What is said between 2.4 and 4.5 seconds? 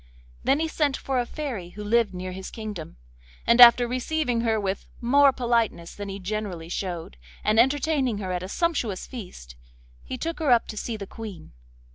kingdom, and after receiving